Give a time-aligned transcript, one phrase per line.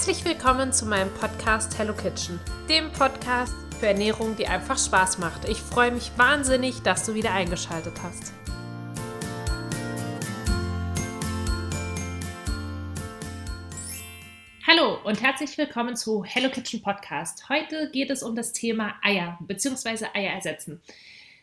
[0.00, 5.46] Herzlich willkommen zu meinem Podcast Hello Kitchen, dem Podcast für Ernährung, die einfach Spaß macht.
[5.46, 8.32] Ich freue mich wahnsinnig, dass du wieder eingeschaltet hast.
[14.66, 17.50] Hallo und herzlich willkommen zu Hello Kitchen Podcast.
[17.50, 20.06] Heute geht es um das Thema Eier bzw.
[20.14, 20.80] Eier ersetzen.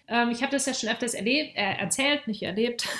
[0.07, 2.87] Ähm, ich habe das ja schon öfters erlebt, äh, erzählt, nicht erlebt.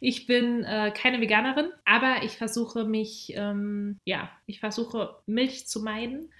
[0.00, 5.80] Ich bin äh, keine Veganerin, aber ich versuche mich, ähm, ja, ich versuche Milch zu
[5.82, 6.32] meiden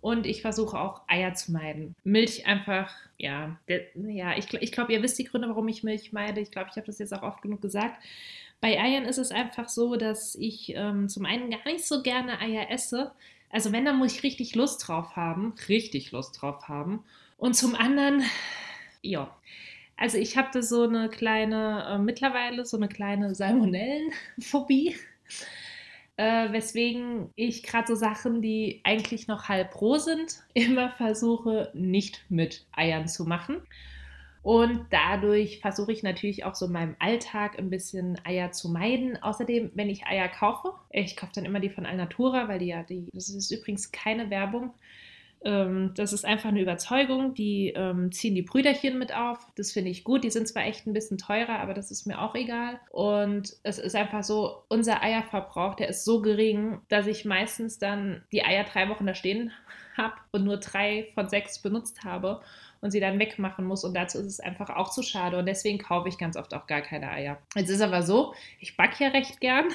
[0.00, 1.96] und ich versuche auch Eier zu meiden.
[2.04, 6.12] Milch einfach, ja, der, ja, ich, ich glaube, ihr wisst die Gründe, warum ich Milch
[6.12, 6.40] meide.
[6.40, 8.00] Ich glaube, ich habe das jetzt auch oft genug gesagt.
[8.60, 12.40] Bei Eiern ist es einfach so, dass ich ähm, zum einen gar nicht so gerne
[12.40, 13.12] Eier esse.
[13.50, 17.02] Also wenn, dann muss ich richtig Lust drauf haben, richtig Lust drauf haben.
[17.36, 18.22] Und zum anderen
[19.02, 19.36] ja.
[19.96, 24.96] Also ich habe da so eine kleine, äh, mittlerweile so eine kleine Salmonellenphobie.
[26.16, 32.24] Äh, weswegen ich gerade so Sachen, die eigentlich noch halb roh sind, immer versuche, nicht
[32.28, 33.62] mit Eiern zu machen.
[34.42, 39.20] Und dadurch versuche ich natürlich auch so in meinem Alltag ein bisschen Eier zu meiden.
[39.22, 42.82] Außerdem, wenn ich Eier kaufe, ich kaufe dann immer die von Alnatura, weil die ja,
[42.82, 44.72] die, das ist übrigens keine Werbung,
[45.44, 47.34] ähm, das ist einfach eine Überzeugung.
[47.34, 49.38] Die ähm, ziehen die Brüderchen mit auf.
[49.56, 50.24] Das finde ich gut.
[50.24, 52.80] Die sind zwar echt ein bisschen teurer, aber das ist mir auch egal.
[52.90, 58.22] Und es ist einfach so, unser Eierverbrauch, der ist so gering, dass ich meistens dann
[58.32, 59.52] die Eier drei Wochen da stehen
[59.96, 62.40] habe und nur drei von sechs benutzt habe
[62.80, 63.84] und sie dann wegmachen muss.
[63.84, 65.38] Und dazu ist es einfach auch zu schade.
[65.38, 67.38] Und deswegen kaufe ich ganz oft auch gar keine Eier.
[67.54, 69.66] Jetzt ist aber so, ich backe ja recht gern.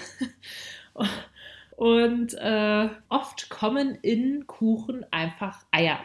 [1.75, 5.99] Und äh, oft kommen in Kuchen einfach Eier.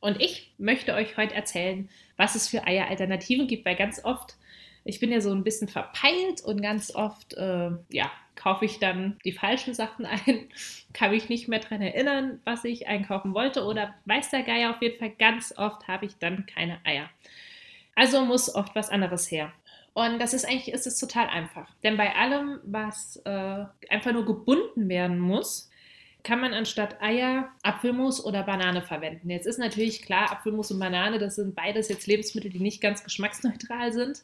[0.00, 4.36] Und ich möchte euch heute erzählen, was es für Eieralternativen gibt, weil ganz oft,
[4.84, 9.18] ich bin ja so ein bisschen verpeilt und ganz oft, äh, ja, kaufe ich dann
[9.24, 10.48] die falschen Sachen ein,
[10.94, 14.80] kann mich nicht mehr daran erinnern, was ich einkaufen wollte oder weiß der Geier auf
[14.80, 17.10] jeden Fall, ganz oft habe ich dann keine Eier.
[17.94, 19.52] Also muss oft was anderes her.
[19.92, 21.68] Und das ist eigentlich, ist es total einfach.
[21.82, 25.70] Denn bei allem, was äh, einfach nur gebunden werden muss,
[26.22, 29.30] kann man anstatt Eier Apfelmus oder Banane verwenden.
[29.30, 33.02] Jetzt ist natürlich klar, Apfelmus und Banane, das sind beides jetzt Lebensmittel, die nicht ganz
[33.02, 34.22] geschmacksneutral sind.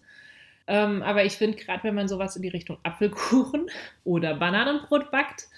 [0.67, 3.71] Ähm, aber ich finde, gerade wenn man sowas in die Richtung Apfelkuchen
[4.05, 5.49] oder Bananenbrot backt,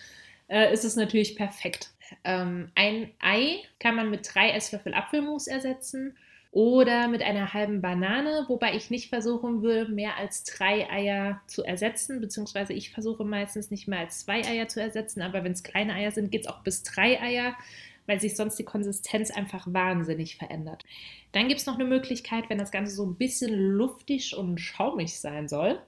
[0.49, 1.91] äh, ist es natürlich perfekt.
[2.25, 6.17] Ähm, ein Ei kann man mit drei Esslöffel Apfelmus ersetzen
[6.51, 11.63] oder mit einer halben Banane, wobei ich nicht versuchen will, mehr als drei Eier zu
[11.63, 15.63] ersetzen, beziehungsweise ich versuche meistens nicht mehr als zwei Eier zu ersetzen, aber wenn es
[15.63, 17.55] kleine Eier sind, geht es auch bis drei Eier,
[18.07, 20.85] weil sich sonst die Konsistenz einfach wahnsinnig verändert.
[21.33, 25.21] Dann gibt es noch eine Möglichkeit, wenn das Ganze so ein bisschen luftig und schaumig
[25.21, 25.79] sein soll,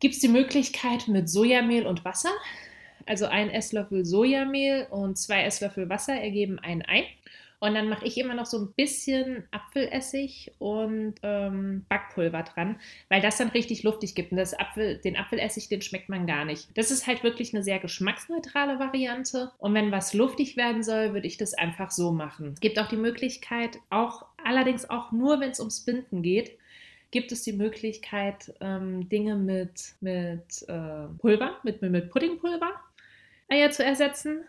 [0.00, 2.32] gibt es die Möglichkeit mit Sojamehl und Wasser.
[3.04, 7.06] Also ein Esslöffel Sojamehl und zwei Esslöffel Wasser ergeben ein Ei.
[7.60, 13.20] Und dann mache ich immer noch so ein bisschen Apfelessig und ähm, Backpulver dran, weil
[13.20, 14.30] das dann richtig luftig gibt.
[14.30, 16.68] Und das Apfel, den Apfelessig, den schmeckt man gar nicht.
[16.76, 19.50] Das ist halt wirklich eine sehr geschmacksneutrale Variante.
[19.58, 22.52] Und wenn was luftig werden soll, würde ich das einfach so machen.
[22.54, 26.56] Es gibt auch die Möglichkeit, auch allerdings auch nur, wenn es ums Binden geht,
[27.10, 32.72] gibt es die Möglichkeit, ähm, Dinge mit, mit äh, Pulver, mit, mit Puddingpulver
[33.48, 34.44] Eier zu ersetzen.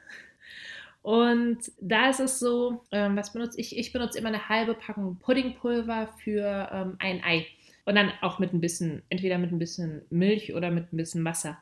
[1.10, 3.76] Und da ist es so, ähm, was benutze ich?
[3.76, 7.48] Ich benutze immer eine halbe Packung Puddingpulver für ähm, ein Ei.
[7.86, 11.26] Und dann auch mit ein bisschen, entweder mit ein bisschen Milch oder mit ein bisschen
[11.26, 11.58] Wasser.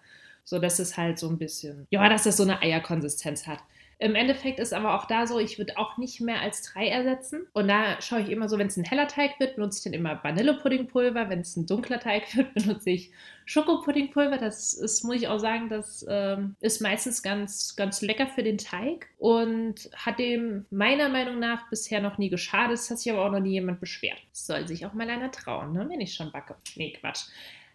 [0.49, 3.59] So dass es halt so ein bisschen, ja, dass es so eine Eierkonsistenz hat.
[3.99, 7.47] Im Endeffekt ist aber auch da so, ich würde auch nicht mehr als drei ersetzen.
[7.51, 9.93] Und da schaue ich immer so, wenn es ein heller Teig wird, benutze ich dann
[9.93, 11.29] immer Vanillepuddingpulver.
[11.29, 13.11] Wenn es ein dunkler Teig wird, benutze ich
[13.45, 14.37] Schokopuddingpulver.
[14.37, 18.57] Das ist, muss ich auch sagen, das ähm, ist meistens ganz, ganz lecker für den
[18.57, 22.75] Teig und hat dem meiner Meinung nach bisher noch nie geschadet.
[22.75, 24.21] Es hat sich aber auch noch nie jemand beschwert.
[24.29, 25.87] Das soll sich auch mal einer trauen, ne?
[25.89, 26.55] wenn ich schon backe.
[26.75, 27.25] Nee, Quatsch.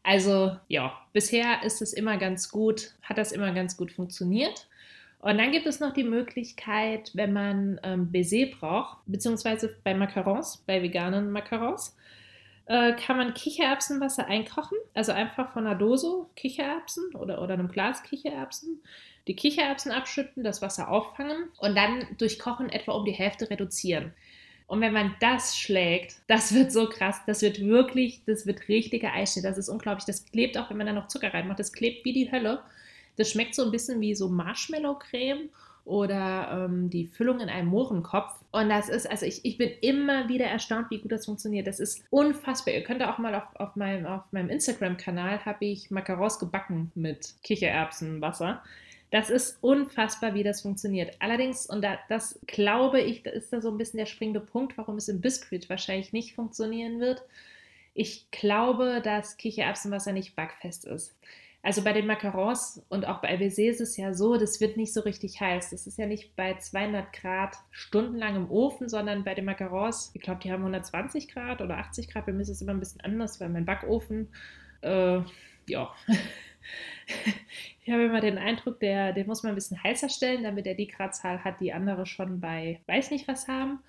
[0.02, 4.66] Also ja, bisher ist es immer ganz gut, hat das immer ganz gut funktioniert.
[5.20, 10.64] Und dann gibt es noch die Möglichkeit, wenn man ähm, Baiser braucht, beziehungsweise bei Macarons,
[10.66, 11.96] bei veganen Macarons,
[12.66, 14.76] äh, kann man Kichererbsenwasser einkochen.
[14.94, 18.82] Also einfach von einer Dose Kichererbsen oder, oder einem Glas Kichererbsen.
[19.28, 24.12] Die Kichererbsen abschütten, das Wasser auffangen und dann durch Kochen etwa um die Hälfte reduzieren.
[24.72, 29.12] Und wenn man das schlägt, das wird so krass, das wird wirklich, das wird richtiger
[29.12, 30.06] Eischnee, das ist unglaublich.
[30.06, 32.62] Das klebt auch, wenn man da noch Zucker reinmacht, das klebt wie die Hölle.
[33.16, 35.50] Das schmeckt so ein bisschen wie so Marshmallow-Creme
[35.84, 38.32] oder ähm, die Füllung in einem Mohrenkopf.
[38.50, 41.66] Und das ist, also ich, ich bin immer wieder erstaunt, wie gut das funktioniert.
[41.66, 42.72] Das ist unfassbar.
[42.72, 47.34] Ihr könnt auch mal auf, auf meinem, auf meinem Instagram-Kanal habe ich Macarons gebacken mit
[47.42, 48.62] Kichererbsenwasser.
[49.12, 51.14] Das ist unfassbar, wie das funktioniert.
[51.19, 54.97] Allerdings, und da, das glaube ich, ist da so ein bisschen der springende Punkt, warum
[54.97, 57.23] es im Biskuit wahrscheinlich nicht funktionieren wird.
[57.93, 61.14] Ich glaube, dass Kichererbsenwasser nicht backfest ist.
[61.62, 64.94] Also bei den Macarons und auch bei LBC ist es ja so, das wird nicht
[64.94, 65.69] so richtig heiß.
[65.70, 70.23] Das ist ja nicht bei 200 Grad stundenlang im Ofen, sondern bei den Macarons, ich
[70.23, 72.25] glaube, die haben 120 Grad oder 80 Grad.
[72.25, 74.29] Bei mir ist es immer ein bisschen anders, weil mein Backofen,
[74.81, 75.20] äh,
[75.67, 75.93] ja,
[77.85, 80.75] ich habe immer den Eindruck, der, den muss man ein bisschen heißer stellen, damit er
[80.75, 83.81] die Gradzahl hat, die andere schon bei weiß nicht was haben.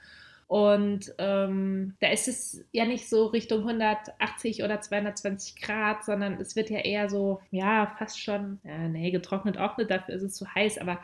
[0.47, 6.55] Und ähm, da ist es ja nicht so Richtung 180 oder 220 Grad, sondern es
[6.55, 10.53] wird ja eher so, ja, fast schon, ja, nee, getrocknet auch dafür ist es zu
[10.53, 10.99] heiß, aber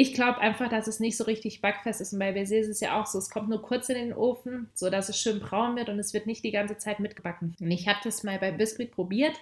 [0.00, 2.12] ich glaube einfach, dass es nicht so richtig backfest ist.
[2.12, 4.68] Und bei Baiser ist es ja auch so, es kommt nur kurz in den Ofen,
[4.72, 7.56] sodass es schön braun wird und es wird nicht die ganze Zeit mitgebacken.
[7.60, 9.34] Und ich habe das mal bei Biscuit probiert.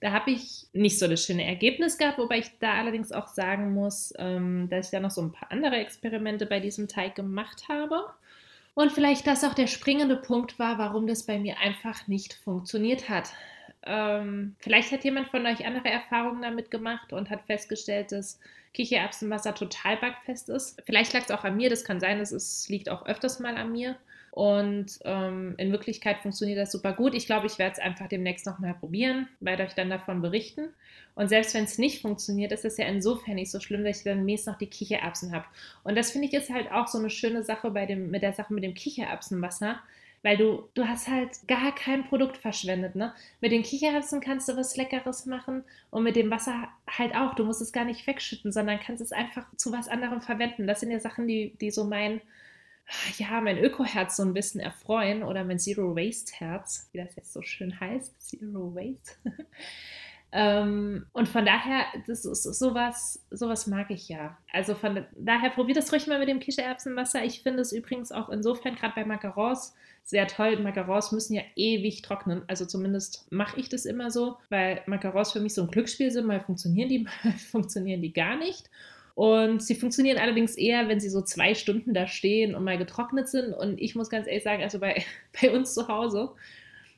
[0.00, 3.74] Da habe ich nicht so das schöne Ergebnis gehabt, wobei ich da allerdings auch sagen
[3.74, 7.68] muss, ähm, dass ich da noch so ein paar andere Experimente bei diesem Teig gemacht
[7.68, 8.04] habe.
[8.74, 13.08] Und vielleicht das auch der springende Punkt war, warum das bei mir einfach nicht funktioniert
[13.08, 13.32] hat.
[13.84, 18.38] Ähm, vielleicht hat jemand von euch andere Erfahrungen damit gemacht und hat festgestellt, dass
[18.74, 20.80] Kichererbsenwasser total backfest ist.
[20.84, 23.72] Vielleicht lag es auch an mir, das kann sein, es liegt auch öfters mal an
[23.72, 23.96] mir.
[24.30, 27.14] Und ähm, in Wirklichkeit funktioniert das super gut.
[27.14, 30.68] Ich glaube, ich werde es einfach demnächst nochmal probieren, werde euch dann davon berichten.
[31.14, 34.04] Und selbst wenn es nicht funktioniert, ist es ja insofern nicht so schlimm, dass ich
[34.04, 35.46] dann mäßig noch die Kichererbsen habe.
[35.82, 38.32] Und das finde ich ist halt auch so eine schöne Sache bei dem, mit der
[38.32, 39.80] Sache mit dem Kichererbsenwasser,
[40.22, 42.94] weil du, du hast halt gar kein Produkt verschwendet.
[42.94, 43.12] Ne?
[43.40, 47.34] Mit den Kichererbsen kannst du was Leckeres machen und mit dem Wasser halt auch.
[47.34, 50.66] Du musst es gar nicht wegschütten, sondern kannst es einfach zu was anderem verwenden.
[50.66, 52.20] Das sind ja Sachen, die, die so mein
[53.18, 57.78] ja, mein Öko-Herz so ein bisschen erfreuen oder mein Zero-Waste-Herz, wie das jetzt so schön
[57.78, 59.12] heißt, Zero Waste.
[60.32, 64.38] ähm, und von daher, das ist sowas, sowas mag ich ja.
[64.52, 67.24] Also von daher probiert das ruhig mal mit dem Kichererbsenwasser.
[67.24, 69.74] Ich finde es übrigens auch insofern gerade bei Macarons
[70.08, 70.58] sehr toll.
[70.58, 72.42] Macarons müssen ja ewig trocknen.
[72.46, 76.26] Also zumindest mache ich das immer so, weil Macarons für mich so ein Glücksspiel sind.
[76.26, 78.70] Mal funktionieren die, mal funktionieren die gar nicht.
[79.18, 83.28] Und sie funktionieren allerdings eher, wenn sie so zwei Stunden da stehen und mal getrocknet
[83.28, 83.52] sind.
[83.52, 85.04] Und ich muss ganz ehrlich sagen, also bei,
[85.42, 86.30] bei uns zu Hause,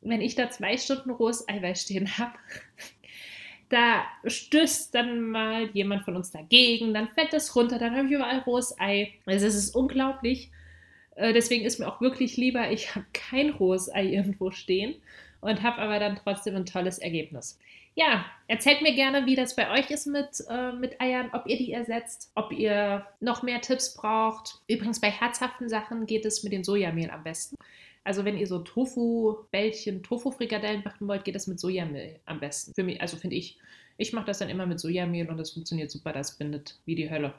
[0.02, 2.34] wenn ich da zwei Stunden rohes Eiweiß stehen habe,
[3.70, 8.12] da stößt dann mal jemand von uns dagegen, dann fällt das runter, dann habe ich
[8.12, 9.14] überall rohes Ei.
[9.24, 10.50] Also es ist unglaublich.
[11.14, 14.94] Äh, deswegen ist mir auch wirklich lieber, ich habe kein rohes Ei irgendwo stehen
[15.40, 17.58] und habe aber dann trotzdem ein tolles Ergebnis
[18.00, 21.58] ja, erzählt mir gerne, wie das bei euch ist mit, äh, mit Eiern, ob ihr
[21.58, 24.60] die ersetzt, ob ihr noch mehr Tipps braucht.
[24.68, 27.56] Übrigens bei herzhaften Sachen geht es mit dem Sojamehl am besten.
[28.02, 32.72] Also wenn ihr so Tofu-Bällchen, Tofu-Frikadellen machen wollt, geht das mit Sojamehl am besten.
[32.72, 33.58] Für mich, also finde ich,
[33.98, 37.10] ich mache das dann immer mit Sojamehl und das funktioniert super, das bindet wie die
[37.10, 37.34] Hölle.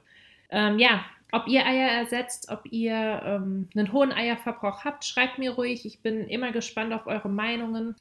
[0.52, 2.94] Ähm, ja, ob ihr Eier ersetzt, ob ihr
[3.26, 5.88] ähm, einen hohen Eierverbrauch habt, schreibt mir ruhig.
[5.88, 7.96] Ich bin immer gespannt auf eure Meinungen.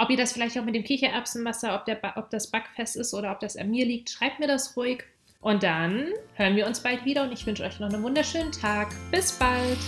[0.00, 3.32] Ob ihr das vielleicht auch mit dem Kichererbsenwasser, ob, der, ob das backfest ist oder
[3.32, 5.02] ob das an mir liegt, schreibt mir das ruhig.
[5.40, 8.88] Und dann hören wir uns bald wieder und ich wünsche euch noch einen wunderschönen Tag.
[9.10, 9.78] Bis bald!